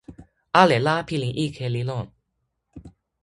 [0.59, 2.05] ale la pilin ike li lon.